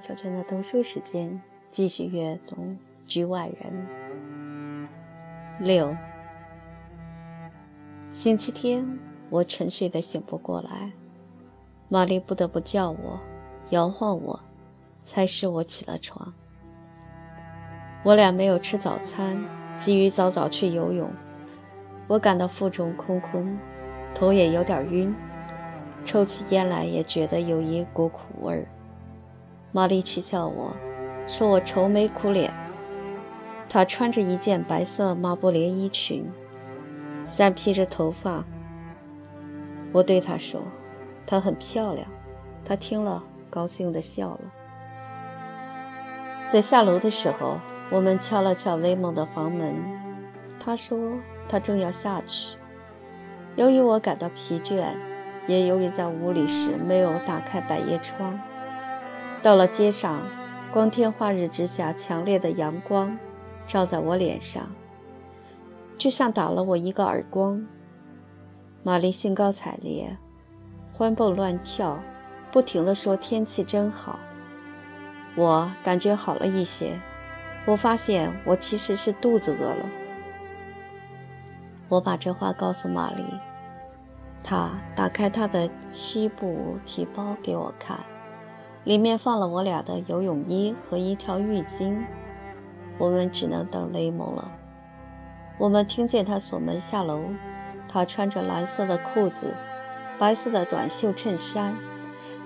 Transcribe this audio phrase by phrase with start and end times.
[0.00, 2.56] 小镇的读书时间，继续阅读
[3.06, 4.88] 《局外人》
[5.62, 5.94] 六。
[8.08, 10.92] 星期天，我沉睡的醒不过来，
[11.90, 13.20] 玛丽不得不叫我，
[13.68, 14.40] 摇晃我，
[15.04, 16.32] 才使我起了床。
[18.02, 19.44] 我俩没有吃早餐，
[19.78, 21.10] 急于早早去游泳。
[22.08, 23.58] 我感到腹中空空，
[24.14, 25.14] 头也有点晕，
[26.06, 28.66] 抽起烟来也觉得有一股苦味儿。
[29.72, 30.76] 玛丽取笑我，
[31.28, 32.52] 说我愁眉苦脸。
[33.68, 36.28] 她穿着一件白色麻布连衣裙，
[37.22, 38.44] 散披着头发。
[39.92, 40.60] 我对她说
[41.24, 42.06] ：“她很漂亮。”
[42.64, 44.40] 她听了，高兴地笑了。
[46.48, 49.74] 在下楼的时候，我们敲了敲雷蒙的房门。
[50.58, 50.98] 他说
[51.48, 52.56] 他正要下去。
[53.56, 54.94] 由于我感到疲倦，
[55.46, 58.38] 也由于在屋里时没有打开百叶窗。
[59.42, 60.22] 到了街上，
[60.70, 63.18] 光天化日之下，强烈的阳光
[63.66, 64.70] 照在我脸上，
[65.96, 67.66] 就像打了我一个耳光。
[68.82, 70.14] 玛丽兴高采烈，
[70.92, 71.98] 欢蹦乱跳，
[72.52, 74.18] 不停地说：“天气真好。”
[75.36, 77.00] 我感觉好了一些，
[77.64, 79.86] 我发现我其实是肚子饿了。
[81.88, 83.24] 我把这话告诉玛丽，
[84.42, 87.98] 她打开她的西部提包给我看。
[88.84, 91.98] 里面放了我俩的游泳衣和一条浴巾，
[92.98, 94.50] 我们只能等雷蒙了。
[95.58, 97.20] 我们听见他锁门下楼，
[97.88, 99.54] 他穿着蓝色的裤子，
[100.18, 101.76] 白色的短袖衬衫，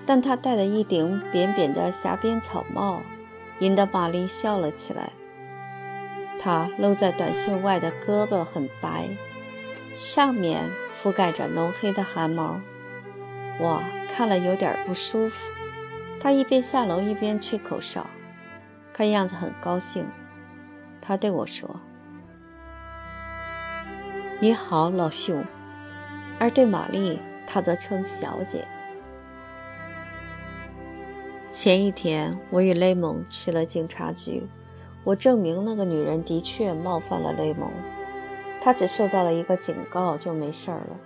[0.05, 3.01] 但他戴了一顶扁扁的狭边草帽，
[3.59, 5.11] 引得玛丽笑了起来。
[6.37, 9.07] 他露在短袖外的胳膊很白，
[9.95, 10.69] 上面
[11.01, 12.59] 覆盖着浓黑的汗毛，
[13.59, 13.81] 我
[14.13, 15.54] 看了有点不舒服。
[16.25, 18.07] 他一边下楼一边吹口哨，
[18.91, 20.07] 看样子很高兴。
[20.99, 21.79] 他对我说
[24.41, 25.45] ：“你好，老兄。”
[26.39, 28.65] 而对玛丽，他则称小姐。
[31.51, 34.47] 前一天，我与雷蒙去了警察局，
[35.03, 37.69] 我证明那个女人的确冒犯了雷蒙，
[38.59, 40.99] 她只受到了一个警告就没事了。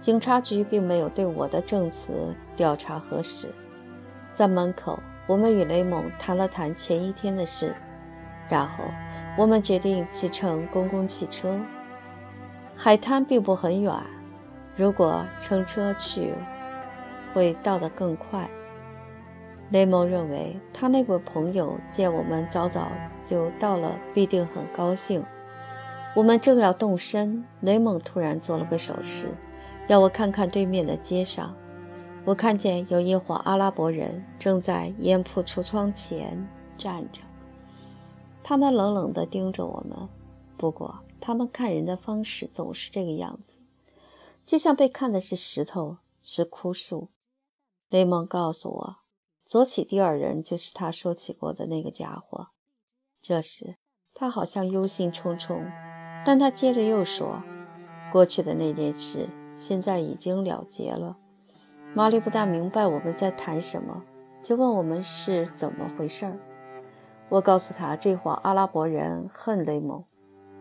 [0.00, 3.50] 警察局并没有对我的证词调查核实。
[4.34, 7.72] 在门口，我们与雷蒙谈了谈前一天的事，
[8.48, 8.82] 然后
[9.38, 11.58] 我们决定去乘公共汽车。
[12.76, 13.94] 海滩并不很远，
[14.76, 16.34] 如果乘车去，
[17.32, 18.50] 会到得更快。
[19.70, 22.90] 雷蒙认为他那位朋友见我们早早
[23.24, 25.24] 就到了，必定很高兴。
[26.14, 29.28] 我们正要动身，雷蒙突然做了个手势，
[29.86, 31.54] 要我看看对面的街上。
[32.26, 36.48] 我看见有一伙阿拉伯人正在烟铺橱窗前
[36.78, 37.20] 站着，
[38.42, 40.08] 他们冷冷地盯着我们。
[40.56, 43.58] 不过，他们看人的方式总是这个样子，
[44.46, 47.08] 就像被看的是石头，是枯树。
[47.90, 48.96] 雷蒙告诉我，
[49.44, 52.48] 左起第二人就是他说起过的那个家伙。
[53.20, 53.76] 这时，
[54.14, 55.70] 他好像忧心忡忡，
[56.24, 57.42] 但他接着又说
[58.10, 61.18] ：“过去的那件事，现在已经了结了。”
[61.96, 64.02] 玛丽不大明白我们在谈什么，
[64.42, 66.36] 就问我们是怎么回事儿。
[67.28, 70.02] 我告诉他，这伙阿拉伯人恨雷蒙，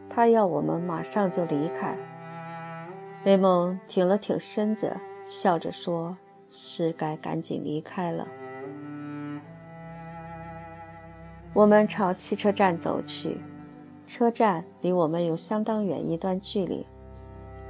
[0.07, 1.97] 他要我们马上就离开。
[3.23, 4.95] 雷蒙挺了挺身子，
[5.25, 6.15] 笑着说
[6.47, 8.27] ：“是该赶紧离开了。”
[11.51, 13.41] 我们朝汽车站走去，
[14.05, 16.85] 车站离我们有相当远一段距离。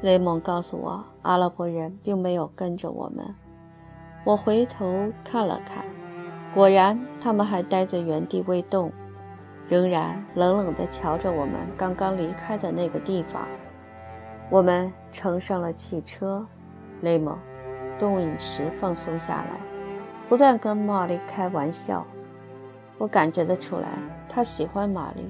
[0.02, 3.34] 雷蒙告诉我，阿拉伯人并没有跟着我们。
[4.26, 5.84] 我回头看了看，
[6.54, 8.92] 果然，他们还待在原地未动，
[9.68, 13.46] 仍然冷冷地瞧着我们刚刚离开的那个地方。
[14.50, 16.46] 我们乘上了汽车，
[17.02, 17.38] 雷蒙
[18.00, 19.60] 动饮时放松下来，
[20.30, 22.06] 不断跟玛丽开玩笑。
[22.98, 23.90] 我感觉得出来，
[24.30, 25.30] 他喜欢玛丽，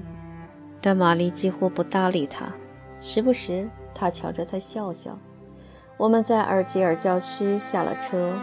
[0.80, 2.46] 但玛丽几乎不搭理他。
[3.00, 5.18] 时不时，他瞧着他笑笑。
[5.96, 8.34] 我们在尔吉尔郊区下了车。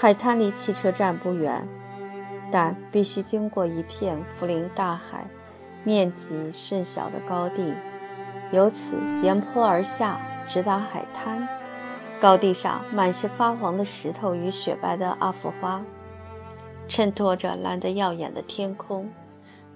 [0.00, 1.68] 海滩离汽车站不远，
[2.50, 5.26] 但必须经过一片福林大海、
[5.84, 7.74] 面积甚小的高地，
[8.50, 11.46] 由此沿坡而下，直达海滩。
[12.18, 15.82] 高地上满是发黄的石头与雪白的阿芙花，
[16.88, 19.06] 衬托着蓝得耀眼的天空。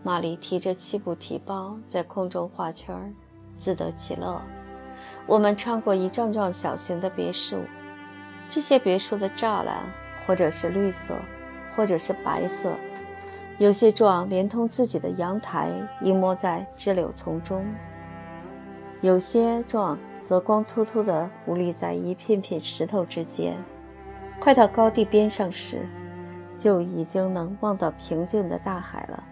[0.03, 3.15] 玛丽提着七步提包在空中画圈，
[3.59, 4.41] 自得其乐。
[5.27, 7.59] 我们穿过一幢幢小型的别墅，
[8.49, 9.83] 这些别墅的栅栏。
[10.27, 11.15] 或者是绿色，
[11.75, 12.73] 或者是白色，
[13.59, 17.65] 有些状连同自己的阳台隐没在枝柳丛中，
[19.01, 23.57] 有些状则光秃秃地兀立在一片片石头之间。
[24.41, 25.87] 快到高地边上时，
[26.59, 29.23] 就已经能望到平静的大海了，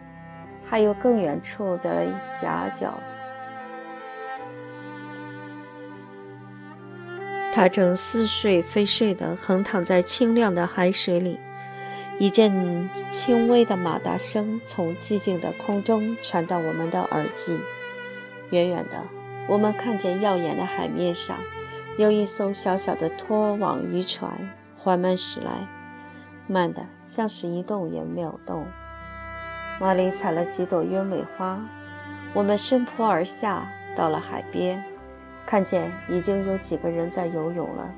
[0.64, 2.94] 还有更远处的夹角。
[7.52, 11.38] 他正似睡非睡地横躺在清亮的海水里。
[12.18, 17.58] 一阵轻微的马达声从寂静的空中传到我们的耳际。
[18.50, 19.04] 远远的，
[19.48, 21.36] 我们看见耀眼的海面上
[21.98, 24.30] 有一艘小小的拖网渔船
[24.76, 25.66] 缓慢驶来，
[26.46, 28.66] 慢的像是一动也没有动。
[29.80, 31.58] 玛丽采了几朵鸢尾花，
[32.32, 33.66] 我们顺坡而下，
[33.96, 34.84] 到了海边，
[35.46, 37.90] 看见已经有几个人在游泳了。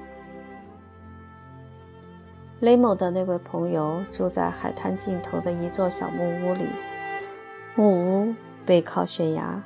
[2.60, 6.66] 雷蒙的那位朋友住在海滩尽头的一座小木屋里，
[7.74, 9.62] 木屋背靠悬崖，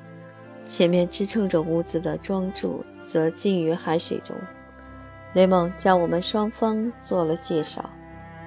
[0.66, 4.34] 前面支撑着屋子的桩柱则浸于海水中。
[5.34, 7.88] 雷蒙将我们双方做了介绍，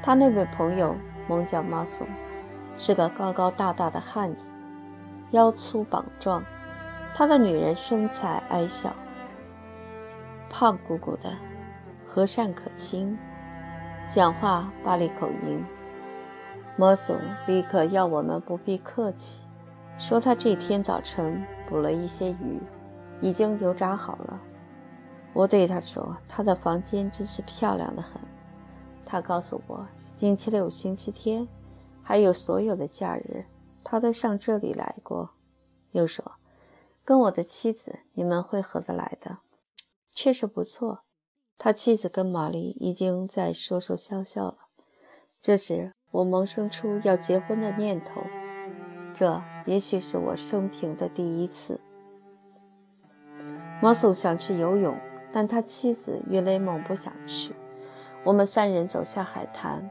[0.01, 0.95] 他那位朋友
[1.27, 2.05] 名叫马松，
[2.75, 4.51] 是个高高大大的汉子，
[5.29, 6.43] 腰粗膀壮；
[7.13, 8.93] 他的女人身材矮小，
[10.51, 11.33] 胖鼓鼓的，
[12.05, 13.17] 和善可亲。
[14.09, 15.63] 讲话巴黎口音，
[16.75, 17.17] 莫总
[17.47, 19.47] 立刻要我们不必客气，
[19.97, 22.61] 说他这天早晨捕了一些鱼，
[23.21, 24.41] 已经油炸好了。
[25.31, 28.21] 我对他说，他的房间真是漂亮的很。
[29.05, 31.47] 他告诉我，星期六、星期天，
[32.03, 33.45] 还有所有的假日，
[33.85, 35.29] 他都上这里来过。
[35.91, 36.33] 又说，
[37.05, 39.37] 跟我的妻子你们会合得来的，
[40.13, 41.03] 确实不错。
[41.57, 44.57] 他妻子跟玛丽已经在说说笑笑了。
[45.39, 48.21] 这时，我萌生出要结婚的念头，
[49.13, 51.79] 这也许是我生平的第一次。
[53.81, 54.97] 马祖想去游泳，
[55.31, 57.55] 但他妻子与雷蒙不想去。
[58.23, 59.89] 我们三人走下海滩，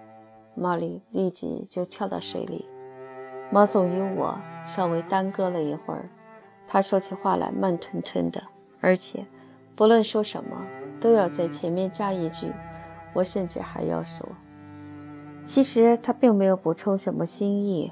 [0.54, 2.68] 玛丽立即就跳到水里。
[3.52, 6.08] 马总与我稍微耽搁了一会儿，
[6.68, 8.42] 他说起话来慢吞吞的，
[8.80, 9.26] 而且
[9.80, 10.62] 不论说什么。
[11.00, 12.52] 都要在前面加一句，
[13.14, 14.28] 我甚至还要说，
[15.42, 17.90] 其实他并没有补充什么新意。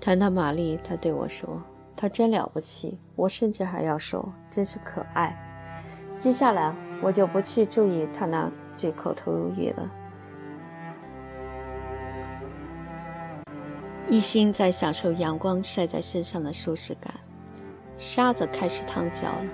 [0.00, 1.62] 谈到玛丽，他对我说
[1.94, 5.36] ：“她真了不起。”我甚至还要说：“真是可爱。”
[6.18, 9.90] 接下来我就不去注意他那句口头语了，
[14.08, 17.12] 一心在享受阳光晒在身上的舒适感。
[17.98, 19.44] 沙子开始烫脚了，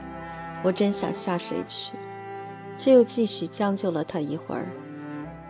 [0.63, 1.93] 我真想下水去。
[2.77, 4.67] 却又继续将就了他一会儿，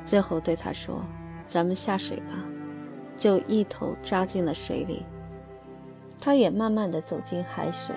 [0.05, 1.05] 最后对他说
[1.47, 2.33] ：“咱们下水吧。”
[3.17, 5.07] 就一头扎进了水里。
[6.19, 7.95] 他也慢慢地走进海水，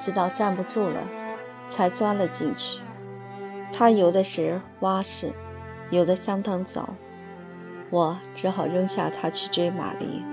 [0.00, 1.06] 直到站不住了，
[1.68, 2.80] 才钻了进去。
[3.70, 5.30] 他游的是蛙式，
[5.90, 6.94] 游得相当早，
[7.90, 10.24] 我只好扔下他去追玛丽。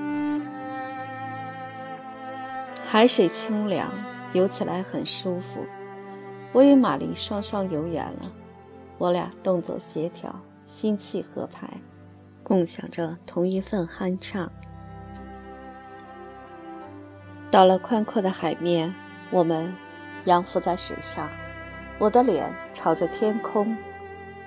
[2.86, 3.92] 海水清凉，
[4.32, 5.66] 游起来很舒服。
[6.54, 8.20] 我与玛丽双双游远了，
[8.98, 10.34] 我俩动作协调，
[10.66, 11.70] 心气合拍，
[12.42, 14.52] 共享着同一份酣畅。
[17.52, 18.94] 到了宽阔的海面，
[19.30, 19.74] 我们
[20.26, 21.30] 仰浮在水上，
[22.00, 23.78] 我的脸朝着天空，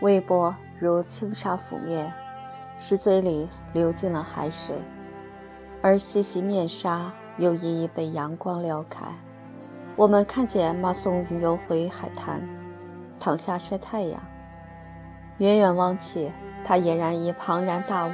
[0.00, 2.12] 微波如轻纱拂面，
[2.76, 4.75] 使嘴里流进了海水，
[5.80, 9.07] 而细细面纱又一一被阳光撩开。
[10.00, 12.40] 我们看见马松游回海滩，
[13.19, 14.19] 躺下晒太阳。
[15.37, 16.33] 远远望去，
[16.64, 18.12] 他俨然一庞然大物。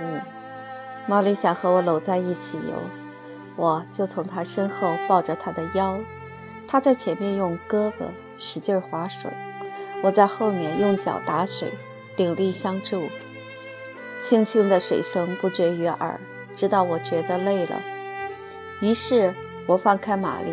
[1.07, 2.75] 玛丽想和我搂在一起游，
[3.55, 6.01] 我就从他身后抱着他的腰。
[6.67, 9.31] 他在前面用胳膊使劲划水，
[10.03, 11.71] 我在后面用脚打水，
[12.17, 13.05] 鼎力相助。
[14.21, 16.19] 轻轻的水声不绝于耳，
[16.57, 17.81] 直到我觉得累了。
[18.81, 19.33] 于是
[19.69, 20.53] 我放开玛丽。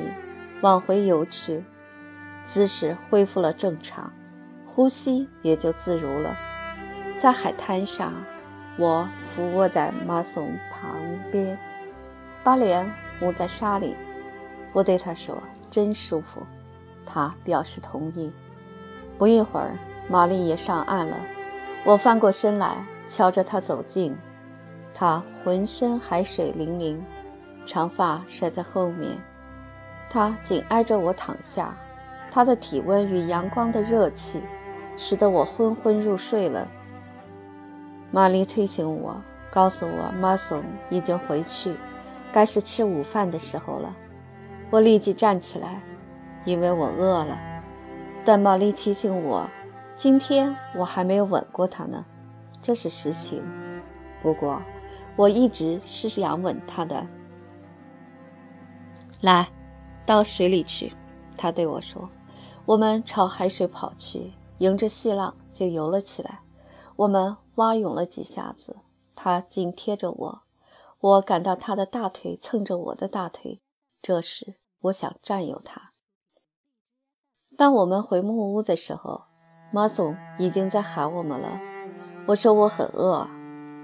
[0.63, 1.61] 往回游去，
[2.45, 4.09] 姿势恢复了正常，
[4.65, 6.33] 呼吸也就自如了。
[7.17, 8.13] 在海滩上，
[8.77, 10.95] 我俯卧在马松旁
[11.29, 11.59] 边，
[12.45, 12.89] 把脸
[13.21, 13.93] 捂在沙里。
[14.71, 15.37] 我对他说
[15.69, 16.41] ：“真舒服。”
[17.05, 18.31] 他表示同意。
[19.17, 19.77] 不一会儿，
[20.07, 21.17] 玛丽也上岸了。
[21.83, 24.15] 我翻过身来，瞧着她走近。
[24.93, 27.03] 她浑身海水淋淋，
[27.65, 29.17] 长发甩在后面。
[30.13, 31.75] 他紧挨着我躺下，
[32.29, 34.39] 他的体温与阳光的热气，
[34.95, 36.67] 使得我昏昏入睡了。
[38.11, 39.19] 玛丽推醒我，
[39.51, 41.75] 告诉我马松已经回去，
[42.31, 43.91] 该是吃午饭的时候了。
[44.69, 45.81] 我立即站起来，
[46.45, 47.35] 因为我饿了。
[48.23, 49.49] 但玛丽提醒我，
[49.95, 52.05] 今天我还没有吻过他呢，
[52.61, 53.43] 这是实情。
[54.21, 54.61] 不过，
[55.15, 57.07] 我一直是想吻他的。
[59.21, 59.47] 来，
[60.05, 60.93] 到水里去，
[61.37, 62.09] 他对我说。
[62.65, 66.39] 我们朝海水跑去，迎着细浪就游了起来。
[66.95, 68.77] 我们蛙泳了几下子，
[69.15, 70.41] 他紧贴着我，
[70.99, 73.61] 我感到他的大腿蹭着我的大腿。
[74.01, 75.91] 这时，我想占有他。
[77.57, 79.23] 当我们回木屋的时候，
[79.71, 81.59] 马总已经在喊我们了。
[82.27, 83.27] 我说我很饿，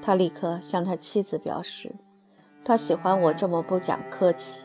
[0.02, 1.94] 他立刻向他妻子表示，
[2.64, 4.64] 他喜欢我这么不讲客气。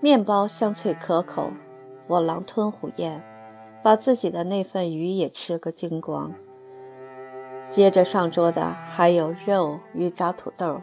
[0.00, 1.50] 面包香脆可口，
[2.06, 3.22] 我狼吞虎咽。
[3.82, 6.32] 把自己的那份鱼也吃个精光。
[7.68, 10.80] 接着上桌的还有肉与炸土豆，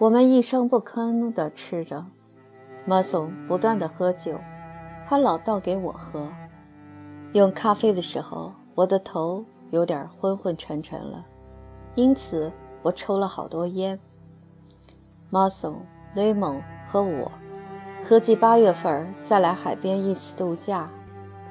[0.00, 2.04] 我们一声不吭地吃着。
[2.84, 4.40] 马松不断地喝酒，
[5.06, 6.28] 他老倒给我喝。
[7.32, 11.24] 用咖啡的时候，我的头有点昏昏沉沉了，
[11.94, 12.50] 因此
[12.82, 13.96] 我抽了好多烟。
[15.28, 15.80] 马松、
[16.16, 16.60] 雷蒙
[16.90, 17.30] 和我
[18.04, 20.88] 合计八月份再来海边一起度假。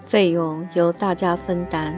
[0.05, 1.97] 费用由大家分担。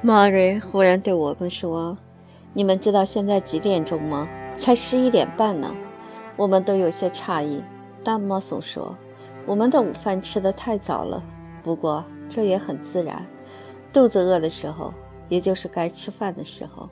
[0.00, 1.98] 马瑞忽然对我们说
[2.54, 4.26] ：“你们知道现在几点钟吗？
[4.56, 5.74] 才十一点半呢。”
[6.34, 7.62] 我们都有些诧异，
[8.02, 8.96] 但莫松说
[9.44, 11.22] ：“我们的午饭吃得太早了。
[11.62, 13.26] 不过这也很自然，
[13.92, 14.94] 肚子饿的时候，
[15.28, 16.88] 也就是该吃饭的时候。”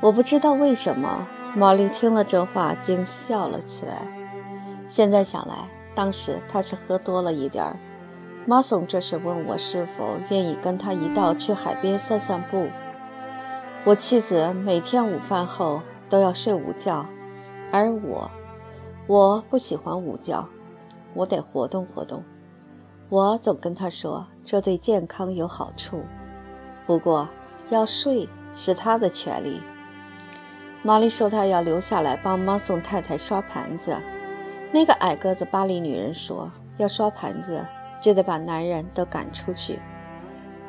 [0.00, 4.06] 我不知道为什么，玛丽听了这话竟笑了起来。
[4.88, 5.68] 现在想来。
[5.94, 7.76] 当时他是喝多了一点儿。
[8.46, 12.66] 马松这时问我是否愿意跟他一道去海边散散步。
[13.84, 17.04] 我妻子每天午饭后都要睡午觉，
[17.70, 18.30] 而我，
[19.06, 20.48] 我不喜欢午觉，
[21.12, 22.24] 我得活动活动。
[23.10, 26.02] 我总跟他说这对健康有好处。
[26.86, 27.28] 不过
[27.68, 29.60] 要睡是他的权利。
[30.82, 33.96] 玛丽说她要留下来帮马松太太刷盘子。
[34.72, 37.64] 那个矮个子巴黎女人说：“要刷盘子，
[38.00, 39.78] 就得把男人都赶出去。”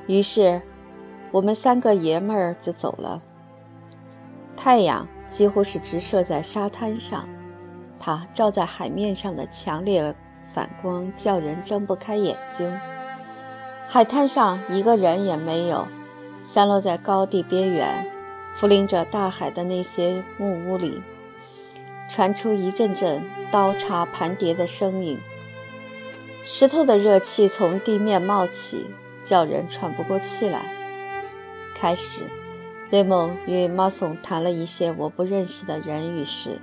[0.07, 0.61] 于是，
[1.31, 3.21] 我们三个爷们儿就走了。
[4.55, 7.27] 太阳几乎是直射在沙滩上，
[7.97, 10.13] 它照在海面上的强烈
[10.53, 12.71] 反光叫人睁不开眼睛。
[13.87, 15.87] 海滩上一个人也没有，
[16.43, 18.05] 散落在高地边缘、
[18.55, 21.01] 俯临着大海的那些木屋里。
[22.09, 25.17] 传出一阵阵刀叉盘碟的声音，
[26.43, 28.85] 石头的热气从地面冒起，
[29.23, 30.65] 叫人喘不过气来。
[31.75, 32.25] 开始，
[32.91, 36.59] 雷蒙与马松谈了一些我不认识的人与事，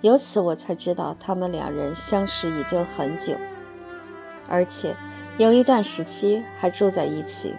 [0.00, 3.34] 由此我才知道他们两人相识已经很久，
[4.48, 4.96] 而且
[5.38, 7.54] 有一段时期还住在一起。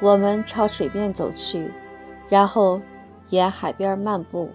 [0.00, 1.70] 我们朝水面走去，
[2.28, 2.80] 然后
[3.30, 4.50] 沿海边漫步。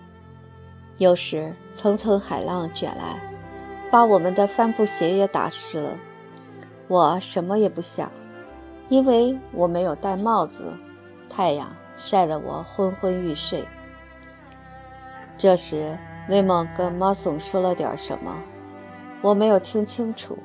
[0.98, 3.20] 有时层层海浪卷来，
[3.90, 5.98] 把我们的帆布鞋也打湿了。
[6.88, 8.12] 我什么也不想，
[8.90, 10.74] 因为我没有戴帽子，
[11.30, 13.66] 太阳晒得我昏昏欲睡。
[15.38, 15.98] 这时，
[16.28, 18.36] 内蒙跟马松说了点什么，
[19.22, 20.38] 我没有听清楚。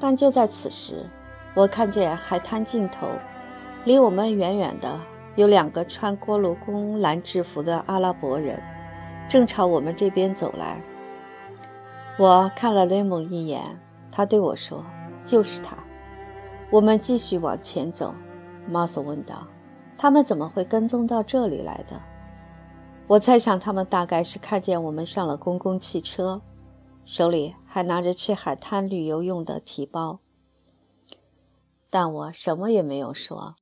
[0.00, 1.04] 但就在此时，
[1.54, 3.08] 我看见海滩尽头，
[3.84, 4.98] 离我们远远的
[5.36, 8.62] 有两个穿锅炉工蓝制服的阿拉伯人。
[9.28, 10.78] 正朝我们这边走来，
[12.18, 13.62] 我看了雷蒙一眼，
[14.10, 14.84] 他对我说
[15.24, 15.76] ：“就是他。”
[16.70, 18.14] 我们继续往前走。
[18.68, 19.46] 马索问道
[19.96, 21.98] ：“他们怎么会跟踪到这里来的？”
[23.08, 26.42] 我猜想他们大概是看见我们上了公共汽车，
[27.04, 30.20] 手里还拿着去海滩旅游用的提包。
[31.88, 33.56] 但我什么也没有说。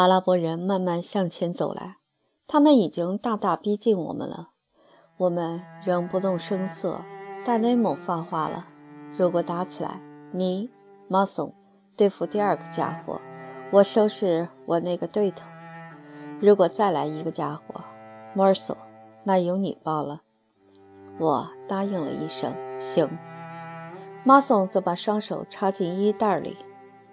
[0.00, 1.96] 阿拉伯人慢慢向前走来。
[2.46, 4.48] 他们已经大大逼近我们了，
[5.18, 7.02] 我们仍不动声色。
[7.44, 8.66] 但雷蒙发话了
[9.18, 10.00] ：“如果打起来，
[10.32, 10.70] 你
[11.06, 11.52] 马松
[11.98, 13.20] 对付第二个家伙，
[13.70, 15.44] 我收拾我那个对头；
[16.40, 17.84] 如果再来一个家伙，
[18.32, 18.74] 莫尔索，
[19.24, 20.22] 那由你报了。”
[21.20, 23.06] 我答应了一声：“行。”
[24.24, 26.56] 马松则把双手插进衣袋里。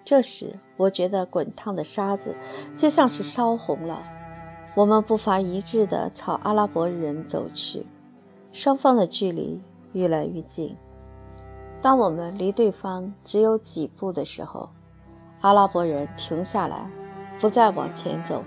[0.09, 2.33] 这时，我觉得滚烫的沙子
[2.77, 4.01] 就像是烧红了。
[4.73, 7.85] 我们步伐一致地朝阿拉伯人走去，
[8.53, 9.59] 双方的距离
[9.91, 10.77] 越来越近。
[11.81, 14.69] 当我们离对方只有几步的时候，
[15.41, 16.89] 阿拉伯人停下来，
[17.41, 18.41] 不再往前走，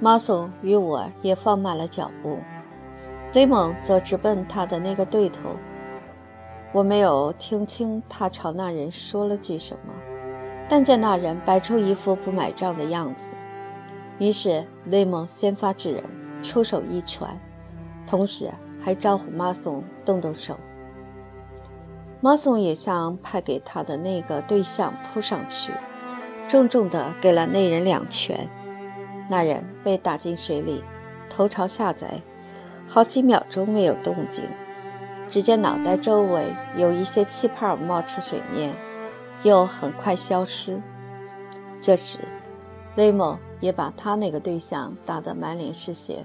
[0.00, 2.38] 马松与我也放慢了脚步，
[3.34, 5.50] 雷蒙则直奔他的那个对头。
[6.72, 9.92] 我没有听清他朝那人说了句什么，
[10.68, 13.34] 但见那人摆出一副不买账的样子。
[14.18, 16.04] 于是雷蒙先发制人，
[16.42, 17.26] 出手一拳，
[18.06, 18.50] 同时
[18.84, 20.58] 还招呼马松动动手。
[22.20, 25.72] 马松也向派给他的那个对象扑上去，
[26.48, 28.48] 重重地给了那人两拳。
[29.30, 30.82] 那人被打进水里，
[31.30, 32.22] 头朝下栽，
[32.88, 34.44] 好几秒钟没有动静。
[35.28, 38.74] 只见脑袋周围有一些气泡冒出水面，
[39.42, 40.80] 又很快消失。
[41.80, 42.18] 这时，
[42.96, 46.24] 雷蒙也把他那个对象打得满脸是血。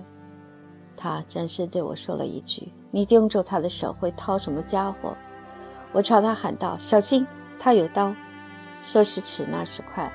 [0.96, 5.16] 他转身对我说了一句：“你盯住他的手，会掏什么家伙？”
[5.92, 7.26] 我朝他喊道：“小心，
[7.60, 8.14] 他有刀。”
[8.82, 10.12] 说时迟，那时快，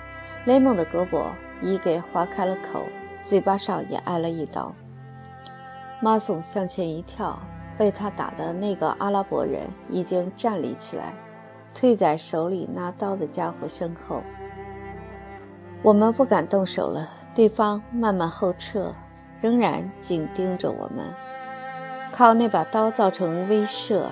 [0.47, 1.27] 雷蒙的胳膊
[1.63, 2.83] 已给划开了口，
[3.23, 4.73] 嘴巴上也挨了一刀。
[6.01, 7.39] 马总向前一跳。
[7.79, 11.15] 被他打的那个阿拉伯人已经站立起来，
[11.81, 14.21] 退在手里拿刀的家伙身后。
[15.81, 18.93] 我们不敢动手了，对方慢慢后撤，
[19.41, 21.05] 仍然紧盯着我们，
[22.11, 24.07] 靠那把刀造成威慑。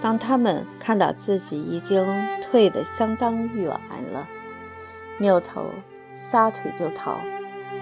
[0.00, 2.06] 当他们看到自己已经
[2.40, 3.68] 退得相当远
[4.14, 4.26] 了，
[5.18, 5.66] 扭头
[6.16, 7.18] 撒腿就逃，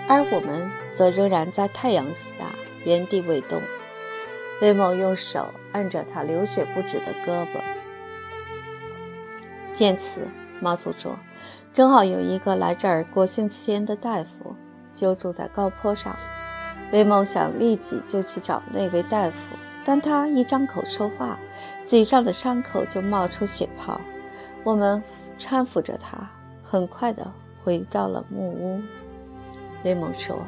[0.08, 2.46] 而我们则仍然在太阳下
[2.84, 3.62] 原地未动。
[4.60, 7.60] 雷蒙用手按着他流血不止的胳膊。
[9.78, 10.26] 见此，
[10.60, 11.16] 马祖说
[11.72, 14.56] ：“正好有一个来这儿过星期天的大夫，
[14.92, 16.16] 就住在高坡上。”
[16.90, 19.36] 雷蒙想立即就去找那位大夫，
[19.84, 21.38] 但他一张口说话，
[21.86, 24.00] 嘴上的伤口就冒出血泡。
[24.64, 25.00] 我们
[25.38, 26.28] 搀扶着他，
[26.60, 27.30] 很快地
[27.62, 28.80] 回到了木屋。
[29.84, 30.40] 雷蒙说：“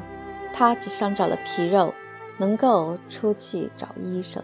[0.51, 1.93] 他只伤着了皮肉。”
[2.37, 4.43] 能够出去找医生，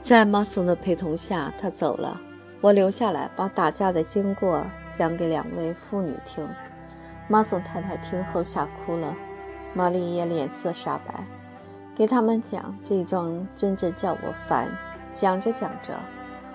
[0.00, 2.18] 在马祖的陪同下，他走了。
[2.60, 6.48] 我留下来把打架的经过讲给两位妇女听。
[7.28, 9.14] 马松太太听后吓哭了，
[9.74, 11.24] 玛丽也脸色煞白。
[11.94, 14.68] 给他们讲这桩，真正叫我烦。
[15.12, 15.98] 讲着讲着，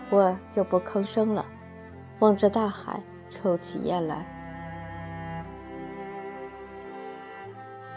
[0.09, 1.45] 我就不吭声了，
[2.19, 4.25] 望着大海，抽起烟来。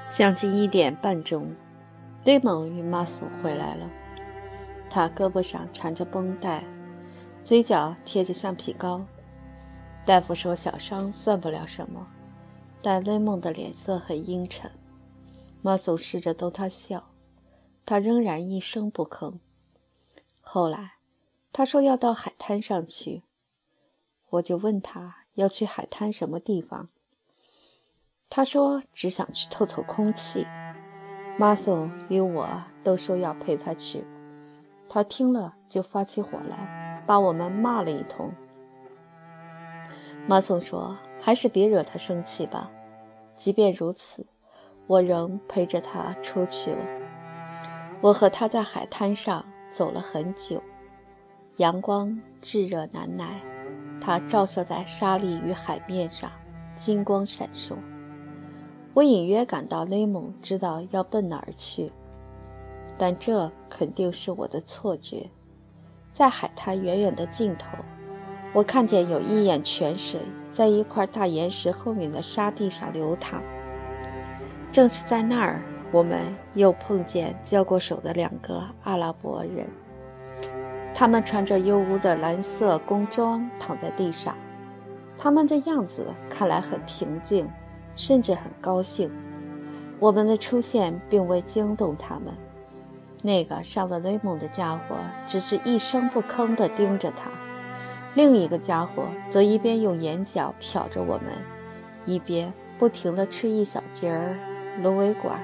[0.09, 1.55] 将近一点半钟。
[2.25, 3.87] 雷蒙与马索回来了，
[4.89, 6.65] 他胳膊上缠着绷带，
[7.45, 9.05] 嘴角贴着橡皮膏。
[10.07, 12.07] 大夫说小伤算不了什么，
[12.81, 14.71] 但雷蒙的脸色很阴沉。
[15.61, 17.11] 马总试着逗他笑，
[17.85, 19.35] 他仍然一声不吭。
[20.41, 20.95] 后来，
[21.53, 23.25] 他说要到海滩上去，
[24.31, 26.89] 我就问他要去海滩什么地方。
[28.31, 30.47] 他说只想去透透空气。
[31.39, 34.03] 马总与我都说要陪他去，
[34.89, 38.31] 他听了就发起火来，把我们骂了一通。
[40.27, 42.71] 马松说：“还是别惹他生气吧。”
[43.37, 44.25] 即便如此，
[44.87, 46.85] 我仍陪着他出去了。
[48.01, 50.63] 我和他在海滩上走了很久，
[51.57, 53.41] 阳光炙热难耐，
[54.01, 56.31] 它照射在沙砾与海面上，
[56.77, 57.75] 金光闪烁。
[58.95, 61.91] 我隐约感到雷蒙知道要奔哪儿去，
[62.97, 65.29] 但这肯定是我的错觉。
[66.15, 67.77] 在海滩远远的尽头，
[68.53, 70.21] 我看见有一眼泉水
[70.53, 73.43] 在一块大岩石后面的沙地上流淌。
[74.71, 76.21] 正是在那儿，我们
[76.55, 79.67] 又碰见交过手的两个阿拉伯人。
[80.95, 84.37] 他们穿着幽污的蓝色工装，躺在地上，
[85.19, 87.51] 他们的样子看来很平静。
[87.97, 89.09] 甚至很高兴，
[90.01, 92.35] 我们的出现并未惊动他们。
[93.27, 97.31] 那个上了雷蒙的家伙只是一声不吭地盯着他，
[98.15, 101.33] 另一个家伙则一边用眼角瞟着我们，
[102.05, 104.37] 一边不停地吃一小截儿
[104.83, 105.41] 芦苇管。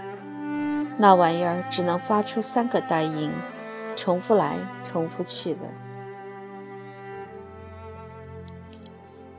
[0.98, 3.32] 那玩意儿只能发出三个单音，
[3.96, 5.60] 重复来重复去的。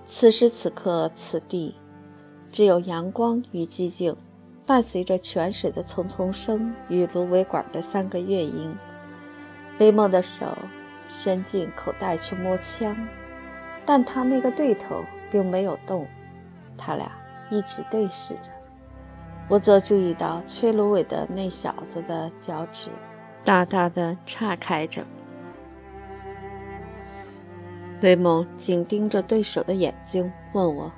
[0.07, 1.75] 此时此刻，此地。
[2.51, 4.17] 只有阳光与寂静，
[4.65, 8.75] 伴随着泉水的淙淙声与芦苇管的三个乐音。
[9.79, 10.45] 雷蒙的手
[11.07, 12.95] 伸进口袋去摸枪，
[13.85, 16.07] 但他那个对头并没有动，
[16.77, 17.11] 他俩
[17.49, 18.51] 一直对视着。
[19.49, 22.89] 我则注意到吹芦苇的那小子的脚趾
[23.43, 25.03] 大大的岔开着。
[27.99, 30.91] 雷蒙紧盯着对手的眼睛，问我。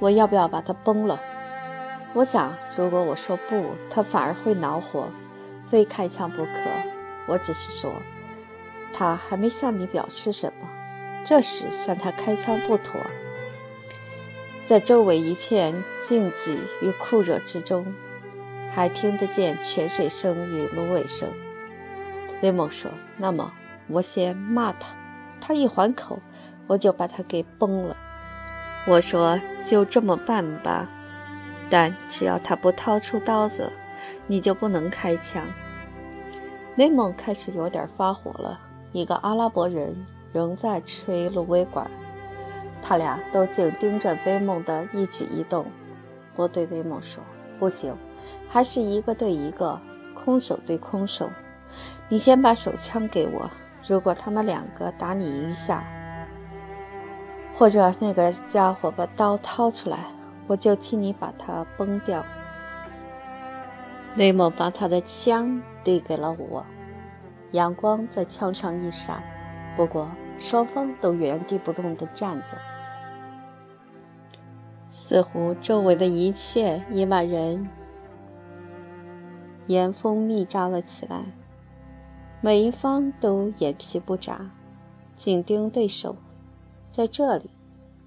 [0.00, 1.20] 我要不要把它崩了？
[2.14, 5.08] 我想，如果我说不，他反而会恼火，
[5.68, 6.52] 非开枪不可。
[7.26, 7.92] 我只是说，
[8.92, 10.68] 他还没向你表示什么，
[11.24, 13.00] 这时向他开枪不妥。
[14.64, 17.92] 在周围一片静寂与酷热之中，
[18.72, 21.28] 还听得见泉水声与芦苇声。
[22.40, 23.52] 雷蒙说：“那么，
[23.88, 24.94] 我先骂他，
[25.40, 26.20] 他一还口，
[26.68, 27.96] 我就把他给崩了。”
[28.86, 30.88] 我说：“就这么办吧。”
[31.74, 33.72] 但只要他不掏出刀子，
[34.28, 35.44] 你就不能开枪。
[36.76, 38.60] 雷蒙开始有点发火了。
[38.92, 41.90] 一个阿拉伯人仍在吹芦苇管，
[42.80, 45.66] 他俩都紧盯着雷蒙的一举一动。
[46.36, 47.20] 我对雷蒙说
[47.58, 47.92] ：“不行，
[48.48, 49.80] 还是一个对一个，
[50.14, 51.28] 空手对空手。
[52.08, 53.50] 你先把手枪给我。
[53.88, 55.82] 如果他们两个打你一下，
[57.52, 59.98] 或者那个家伙把刀掏出来。”
[60.46, 62.24] 我就替你把它崩掉。
[64.16, 66.64] 雷蒙把他的枪递给了我，
[67.52, 69.22] 阳光在枪上一闪，
[69.76, 72.56] 不过双方都原地不动地站着，
[74.86, 77.68] 似乎周围的一切已把人
[79.66, 81.24] 严封密扎了起来，
[82.40, 84.50] 每一方都眼皮不眨，
[85.16, 86.14] 紧盯对手。
[86.90, 87.50] 在这里，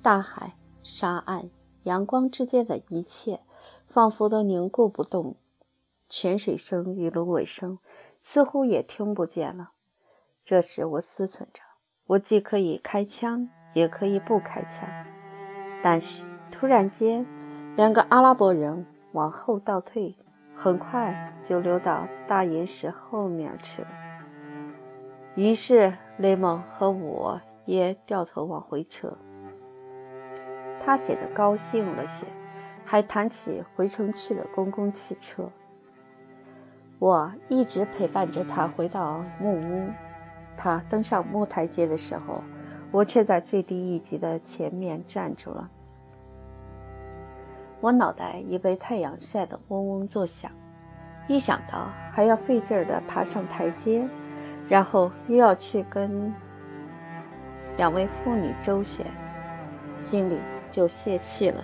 [0.01, 1.49] 大海、沙岸。
[1.87, 3.39] 阳光之间的一切，
[3.87, 5.37] 仿佛都凝固不动。
[6.09, 7.79] 泉水声与芦苇声
[8.21, 9.71] 似乎也听不见了。
[10.43, 11.61] 这时，我思忖着：
[12.07, 14.87] 我既可以开枪，也可以不开枪。
[15.81, 17.25] 但是，突然间，
[17.77, 20.13] 两个阿拉伯人往后倒退，
[20.53, 23.87] 很快就溜到大岩石后面去了。
[25.35, 29.17] 于是，雷蒙和我也掉头往回撤。
[30.87, 32.25] 他显得高兴了些，
[32.85, 35.51] 还谈起回城去的公共汽车。
[36.97, 39.89] 我一直陪伴着他回到木屋。
[40.55, 42.41] 他登上木台阶的时候，
[42.89, 45.69] 我却在最低一级的前面站住了。
[47.81, 50.49] 我脑袋已被太阳晒得嗡嗡作响，
[51.27, 54.07] 一想到还要费劲儿地爬上台阶，
[54.69, 56.33] 然后又要去跟
[57.75, 59.05] 两位妇女周旋，
[59.93, 60.39] 心里……
[60.71, 61.63] 就泄气了。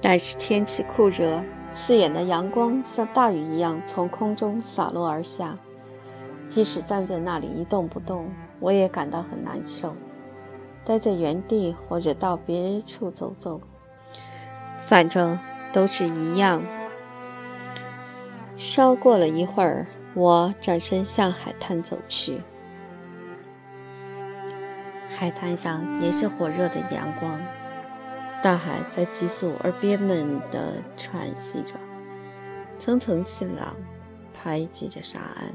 [0.00, 1.42] 但是天气酷热，
[1.72, 5.56] 刺眼的阳光像大雨一样从空中洒落而下。
[6.48, 9.96] 即使站在那里一动不动，我也感到很难受。
[10.84, 13.60] 待在原地或者到别处走走，
[14.86, 15.38] 反正
[15.72, 16.62] 都是一样。
[18.56, 22.42] 稍过了一会儿，我转身向海滩走去。
[25.16, 27.40] 海滩上也是火热的阳光，
[28.42, 31.74] 大海在急速而憋闷地喘息着，
[32.78, 33.74] 层层细浪
[34.34, 35.54] 排挤着沙岸。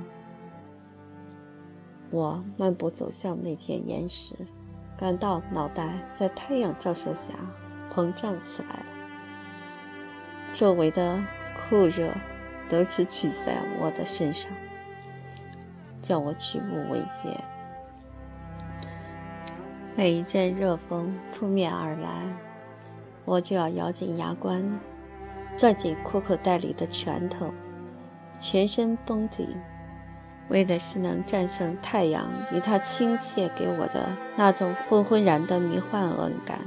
[2.09, 4.33] 我漫步走向那片岩石，
[4.97, 7.33] 感到脑袋在太阳照射下
[7.93, 8.85] 膨胀起来了，
[10.53, 11.21] 周围的
[11.55, 12.11] 酷热
[12.69, 14.51] 都是取在我的身上，
[16.01, 17.39] 叫我举步维艰。
[19.95, 22.23] 每一阵热风扑面而来，
[23.25, 24.79] 我就要咬紧牙关，
[25.57, 27.51] 攥紧裤口袋里的拳头，
[28.39, 29.49] 全身绷紧，
[30.47, 36.59] 为的是能战胜太阳与它倾泻给我的那种昏昏然的迷幻冷感。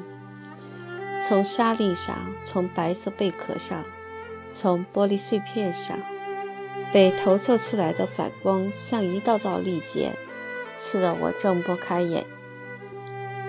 [1.25, 3.83] 从沙砾上，从白色贝壳上，
[4.53, 5.97] 从玻璃碎片上，
[6.93, 10.13] 被投射出来的反光像一道道利剑，
[10.77, 12.25] 刺得我睁不开眼。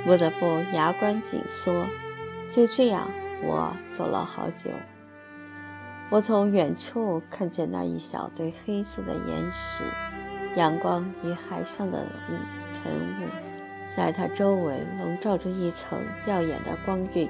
[0.05, 1.85] 不得不牙关紧缩，
[2.51, 3.09] 就这样，
[3.41, 4.69] 我走了好久。
[6.09, 9.85] 我从远处看见那一小堆黑色的岩石，
[10.55, 12.05] 阳光与海上的
[12.73, 12.83] 晨
[13.21, 13.27] 雾，
[13.95, 17.29] 在它周围笼罩着一层耀眼的光晕。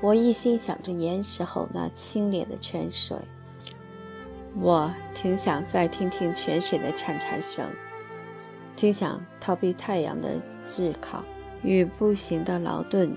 [0.00, 3.18] 我一心想着岩石后那清冽的泉水，
[4.54, 7.66] 我挺想再听听泉水的潺潺声，
[8.76, 11.22] 挺想逃避太阳的炙烤。
[11.62, 13.16] 与步行的劳顿，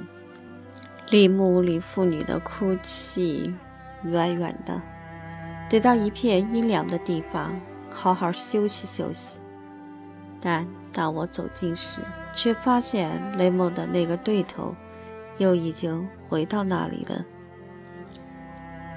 [1.09, 3.53] 离木里妇女的哭泣
[4.03, 4.81] 远远的，
[5.69, 9.39] 得到一片阴凉的地方，好好休息休息。
[10.41, 12.01] 但当我走近时，
[12.35, 14.75] 却发现雷蒙的那个对头，
[15.37, 17.23] 又已经回到那里了。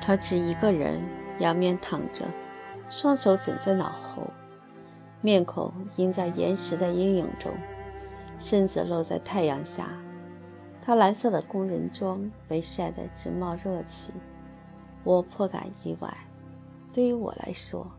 [0.01, 1.01] 他只一个人
[1.39, 2.25] 仰面躺着，
[2.89, 4.31] 双手枕在脑后，
[5.21, 7.53] 面孔映在岩石的阴影中。
[8.39, 9.89] 身子露在太阳下，
[10.83, 14.13] 他蓝色的工人装被晒得直冒热气，
[15.05, 16.29] 我颇感意外。
[16.93, 17.91] 对于我来说，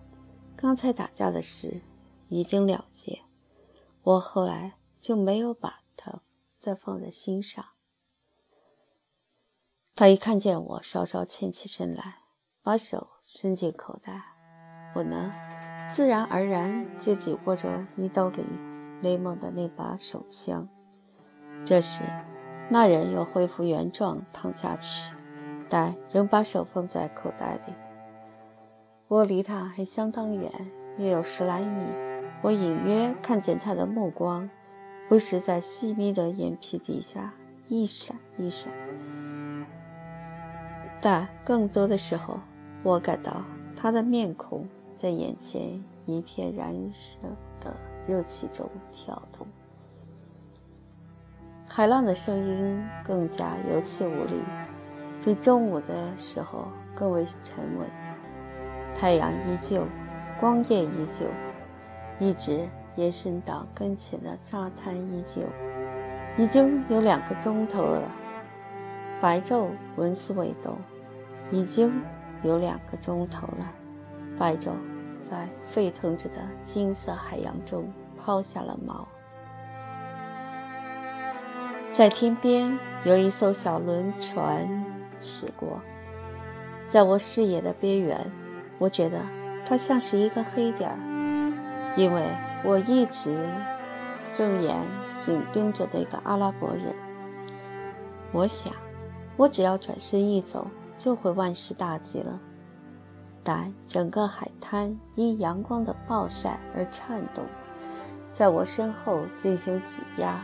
[0.55, 1.81] 刚才打架的事
[2.29, 3.21] 已经了结，
[4.03, 6.21] 我后来就没有把他
[6.59, 7.63] 再放在心上。
[9.93, 12.19] 他一看见我，稍稍欠起身来，
[12.61, 14.21] 把手伸进口袋，
[14.95, 15.33] 我呢，
[15.89, 18.43] 自然而然就紧握着衣兜里
[19.01, 20.67] 雷蒙的那把手枪。
[21.65, 22.03] 这时，
[22.69, 25.13] 那人又恢复原状，躺下去，
[25.67, 27.73] 但仍把手放在口袋里。
[29.07, 30.51] 我离他还相当远，
[30.97, 31.85] 约有十来米。
[32.41, 34.49] 我隐约看见他的目光，
[35.09, 37.33] 不时在细密的眼皮底下
[37.67, 38.71] 一闪一闪。
[41.01, 42.39] 但更多的时候，
[42.83, 43.43] 我感到
[43.75, 47.19] 他的面孔在眼前一片燃烧
[47.59, 47.75] 的
[48.07, 49.45] 热气中跳动。
[51.67, 54.41] 海浪的声音更加有气无力，
[55.23, 57.87] 比中午的时候更为沉稳。
[58.99, 59.83] 太阳依旧，
[60.39, 61.25] 光焰依旧，
[62.19, 65.43] 一直延伸到跟前的沙滩依旧。
[66.37, 68.01] 已经有两个钟头了。
[69.19, 70.77] 白昼纹丝未动，
[71.51, 71.91] 已经
[72.43, 73.71] 有两个钟头了。
[74.37, 74.71] 白昼
[75.27, 76.35] 在沸腾着的
[76.65, 79.03] 金色海洋中抛下了锚。
[81.91, 84.85] 在天边有一艘小轮船
[85.19, 85.81] 驶过，
[86.87, 88.31] 在我视野的边缘，
[88.77, 89.19] 我觉得
[89.65, 90.97] 它像是一个黑点儿，
[91.97, 92.23] 因为
[92.63, 93.49] 我一直
[94.31, 94.77] 正眼
[95.19, 96.95] 紧盯着那个阿拉伯人。
[98.31, 98.71] 我想。
[99.35, 100.65] 我只要转身一走，
[100.97, 102.39] 就会万事大吉了。
[103.47, 107.45] 但整个海滩因阳光的暴晒而颤动，
[108.33, 110.43] 在我身后进行挤压。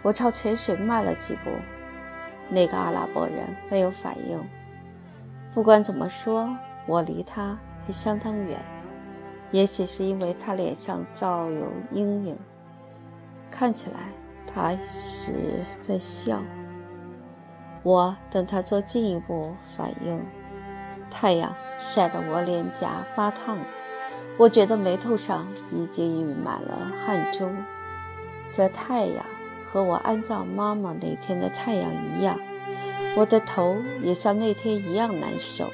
[0.00, 1.50] 我朝泉水迈了几步，
[2.48, 4.42] 那个阿拉伯人没有反应。
[5.52, 6.48] 不管怎么说，
[6.86, 8.58] 我离他还相当远。
[9.50, 12.38] 也许是因为他脸上照有阴影，
[13.50, 13.98] 看起来
[14.46, 16.42] 他是在笑。
[17.82, 20.24] 我等他做进一步反应，
[21.10, 23.58] 太阳晒得我脸颊发烫，
[24.36, 27.50] 我觉得眉头上已经溢满了汗珠。
[28.52, 29.26] 这太阳
[29.66, 32.38] 和我安葬妈妈那天的太阳一样，
[33.16, 35.70] 我的头也像那天一样难受，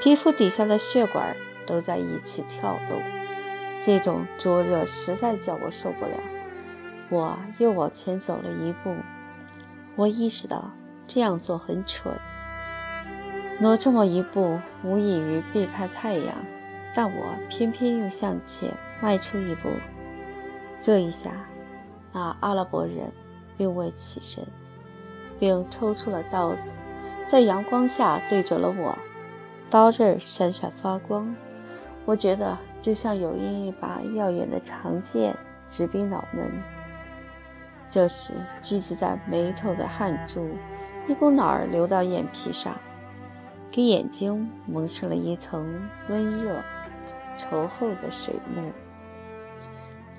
[0.00, 3.02] 皮肤底下的血管都在一起跳动。
[3.82, 6.12] 这种灼热实在叫我受不了。
[7.10, 8.94] 我又往前走了一步，
[9.96, 10.70] 我意识到。
[11.06, 12.14] 这样做很蠢，
[13.60, 16.34] 挪这么一步无异于避开太阳，
[16.92, 19.68] 但我偏偏又向前迈出一步。
[20.82, 21.30] 这一下，
[22.12, 23.12] 那阿拉伯人
[23.56, 24.44] 并未起身，
[25.38, 26.72] 并抽出了刀子，
[27.26, 28.98] 在阳光下对准了我，
[29.70, 31.34] 刀刃闪闪发光，
[32.04, 35.34] 我觉得就像有一把耀眼的长剑
[35.68, 36.50] 直逼脑门。
[37.88, 40.48] 这时，聚集在眉头的汗珠。
[41.06, 42.74] 一股脑儿流到眼皮上，
[43.74, 45.66] 给眼睛蒙上了一层
[46.08, 46.62] 温热、
[47.36, 48.70] 稠厚的水幕。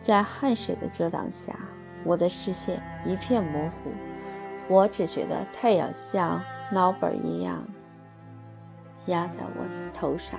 [0.01, 1.57] 在汗水的遮挡下，
[2.03, 3.91] 我的视线一片模糊。
[4.67, 7.65] 我只觉得太阳像脑本一样
[9.05, 10.37] 压在我头上，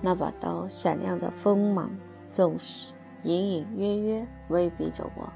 [0.00, 1.90] 那把刀闪亮的锋芒
[2.28, 2.92] 总是
[3.24, 5.32] 隐隐约约威逼着我。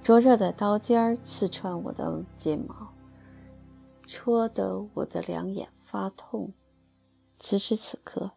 [0.00, 2.81] 灼热的刀尖儿刺穿我的睫毛，
[4.14, 6.52] 戳得我的两眼发痛。
[7.40, 8.32] 此时此刻，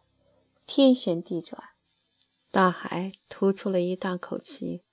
[0.64, 1.62] 天旋地转，
[2.50, 4.84] 大海吐出了一大口气，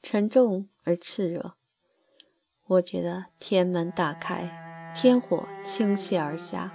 [0.00, 1.56] 沉重而炽热。
[2.68, 6.72] 我觉得天门大开，天火倾泻而下。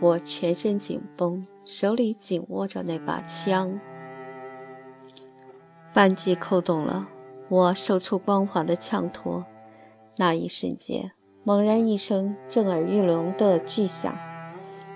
[0.00, 3.78] 我全身紧绷，手里紧握着那把枪，
[5.92, 7.10] 扳机扣动了。
[7.50, 9.44] 我手出光滑的枪托，
[10.16, 11.12] 那一瞬间，
[11.44, 14.16] 猛然一声震耳欲聋的巨响，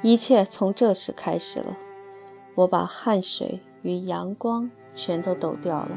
[0.03, 1.77] 一切从这时开始了。
[2.55, 5.91] 我把汗水与阳光全都抖掉了。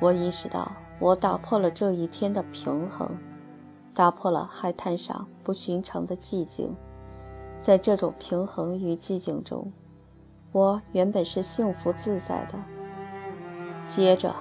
[0.00, 3.10] 我意识到，我打破了这一天的平衡，
[3.92, 6.74] 打破了海滩上不寻常的寂静。
[7.60, 9.72] 在这种平衡与寂静中，
[10.52, 12.54] 我原本是幸福自在的。
[13.86, 14.34] 接着。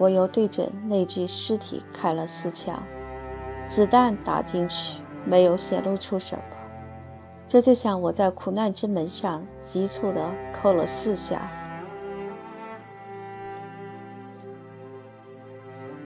[0.00, 2.80] 我又对准那具尸体开了四枪，
[3.68, 6.42] 子弹打进去，没有显露出什么。
[7.46, 11.50] 这就像我在苦难之门上急促地扣了四下，